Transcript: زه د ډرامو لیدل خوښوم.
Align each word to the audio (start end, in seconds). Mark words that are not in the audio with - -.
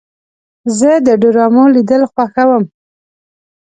زه 0.77 0.91
د 1.05 1.07
ډرامو 1.21 1.63
لیدل 1.75 2.01
خوښوم. 2.11 2.63